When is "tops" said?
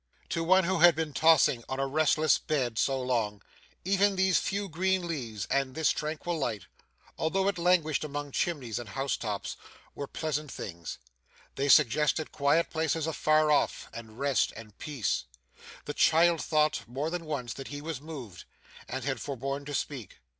9.15-9.57